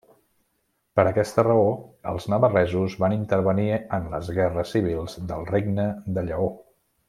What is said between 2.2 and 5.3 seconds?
navarresos van intervenir en les guerres civils